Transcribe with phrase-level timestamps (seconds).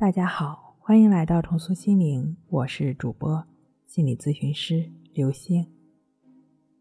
[0.00, 3.44] 大家好，欢迎来到重塑心灵，我是主播
[3.84, 5.66] 心理咨询师刘星。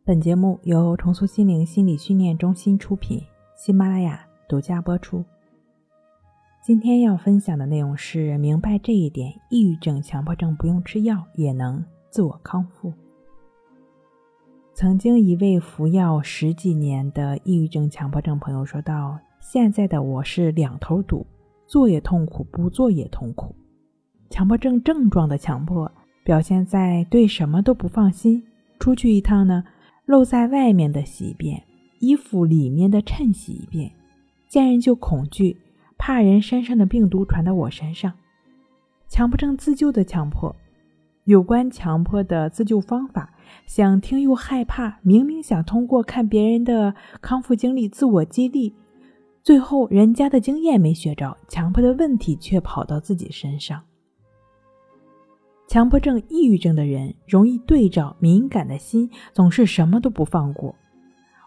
[0.06, 3.20] 本节目由重塑心灵心理训练中心出品，
[3.56, 5.26] 喜马拉雅独家播出。
[6.64, 12.94] 今天要分享的内容是：明白这一点，抑郁症、强迫症不用吃药也能自我康复。
[14.76, 21.26] 曾经一位服药十几年的抑郁症、强迫症朋友说道：“现在的我是两头堵。”
[21.68, 23.54] 做也痛苦，不做也痛苦。
[24.30, 25.92] 强迫症症状的强迫
[26.24, 28.44] 表现在对什么都不放心，
[28.80, 29.64] 出去一趟呢，
[30.06, 31.64] 露在外面的洗一遍，
[32.00, 33.92] 衣服里面的衬洗一遍，
[34.48, 35.58] 见人就恐惧，
[35.98, 38.12] 怕人身上的病毒传到我身上。
[39.08, 40.54] 强迫症自救的强迫，
[41.24, 43.34] 有关强迫的自救方法，
[43.66, 48.74] 想听又害怕，明明想通过看别人的康复经历自我激励。
[49.48, 53.82] 最后，人家的经验没学着，强迫的问题却跑到自己身上。
[55.70, 60.76] 强迫症、抑郁症的人容易对照敏感的心，总是什么都不放过。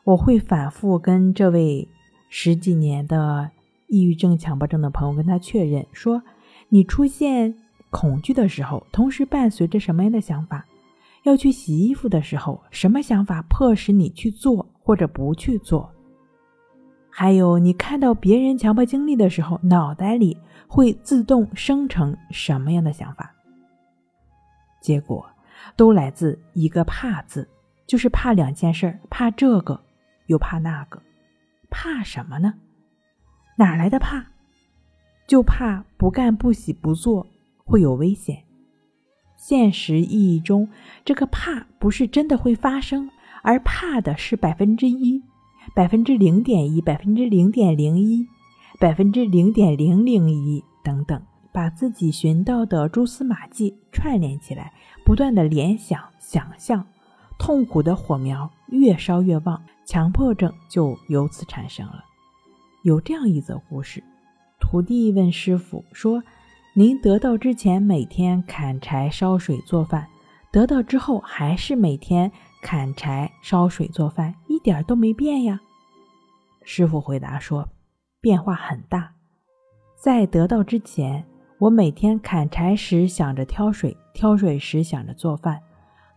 [0.05, 1.87] 我会反复跟这位
[2.31, 3.51] 十几年的
[3.89, 6.23] 抑郁症、强迫症的朋友跟他确认说：
[6.71, 7.55] 你出现
[7.91, 10.65] 恐惧的时候，同时伴随着什么样的想法？
[11.25, 15.93] 要去洗衣服的时候，什么想法迫使你去做或者不去做？
[17.11, 23.35] 还有，你看到别人强迫经历的时候，脑袋里会自动生成什么样的想法？
[24.81, 25.29] 结果
[25.77, 27.47] 都来自一个“怕”字，
[27.87, 29.81] 就是怕两件事：怕这个，
[30.27, 31.03] 又怕那个。
[31.69, 32.55] 怕什么呢？
[33.57, 34.25] 哪来的怕？
[35.27, 37.27] 就怕不干、不洗、不做
[37.65, 38.45] 会有危险。
[39.37, 40.69] 现实意义中，
[41.05, 43.11] 这个怕不是真的会发生，
[43.43, 45.23] 而怕的是百分之一。
[45.73, 48.27] 百分之零点一，百分之零点零一，
[48.81, 54.73] 百分之零点零零一等等，把自己寻到的蛛丝马迹串联起来，
[55.05, 56.85] 不断的联想、想象，
[57.39, 62.05] 痛苦的火苗越烧越旺，强迫症就由此产生了。
[62.83, 64.03] 有这样一则故事：
[64.59, 66.23] 徒弟问师傅说
[66.75, 70.09] ：“您得道之前每天砍柴烧水做饭，
[70.51, 72.31] 得到之后还是每天？”
[72.63, 75.59] 砍柴、烧水、做饭，一点都没变呀。
[76.65, 77.67] 师傅回答说
[78.21, 79.15] ：“变化很大。
[79.97, 81.25] 在得到之前，
[81.59, 85.63] 我每天砍柴时想着挑水，挑水时想着做饭，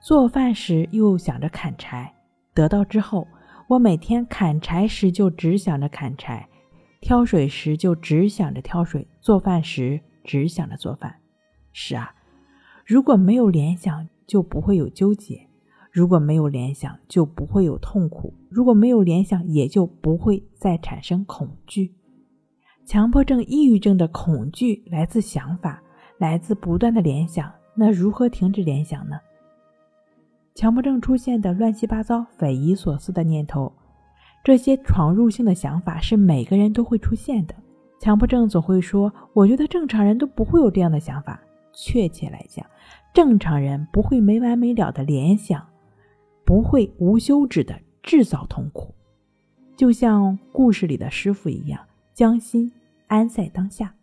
[0.02, 2.14] 做饭时又想着砍柴。
[2.54, 3.26] 得到之后，
[3.70, 6.48] 我每天砍柴时就只想着砍柴，
[7.00, 11.16] 挑水时就只想着挑水，做饭时只想着做饭。
[11.72, 12.14] 是啊，
[12.86, 15.48] 如果没有联想，就不会有纠结。”
[15.94, 21.94] 如果没有联想，就不会有痛苦；如果没有联想，也就不会再产生恐惧。
[22.84, 25.84] 强迫症、抑郁症的恐惧来自想法，
[26.18, 27.50] 来自不断的联想。
[27.76, 29.20] 那如何停止联想呢？
[30.56, 33.72] 强迫症出现的乱七八糟、匪夷所思的念头，
[34.44, 37.54] 这些闯入性的想法是每个人都会出现的。
[38.00, 41.40] 强迫症总会说：“我觉得正常人都不会有这样的想法。”
[41.72, 42.66] 确切来讲，
[43.14, 45.64] 正常人不会没完没了的联想。
[46.46, 48.94] 不会无休止的制造痛苦，
[49.76, 51.80] 就像故事里的师傅一样，
[52.14, 52.72] 将心
[53.08, 53.94] 安在当下。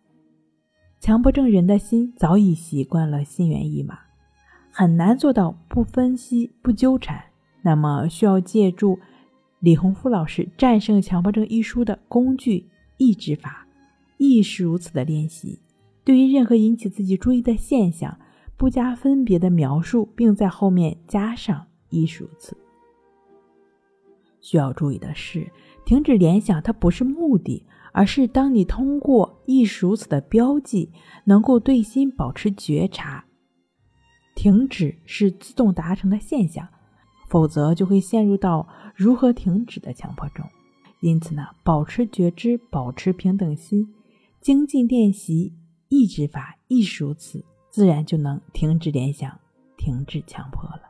[0.98, 3.98] 强迫症人的心早已习惯了心猿意马，
[4.70, 7.22] 很难做到不分析、不纠缠。
[7.62, 8.98] 那么，需要借助
[9.58, 13.66] 李洪福老师《战胜强迫症》一书的工具抑制法，
[14.16, 15.60] 亦是如此的练习。
[16.04, 18.18] 对于任何引起自己注意的现象，
[18.56, 21.66] 不加分别的描述，并在后面加上。
[21.90, 22.56] 亦是如此。
[24.40, 25.52] 需要注意的是，
[25.84, 30.90] 停止联想它不是目的，而是当你通过亦是如此的标记，
[31.24, 33.26] 能够对心保持觉察。
[34.34, 36.66] 停止是自动达成的现象，
[37.28, 40.42] 否则就会陷入到如何停止的强迫中。
[41.00, 43.94] 因此呢，保持觉知，保持平等心，
[44.40, 45.52] 精进练习
[45.88, 49.38] 抑制法亦是如此，自然就能停止联想，
[49.76, 50.89] 停止强迫了。